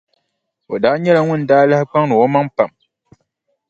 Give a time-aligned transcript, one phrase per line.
[0.71, 2.71] O daa nyɛla ŋun daa lahi kpaŋdi o maŋa pam.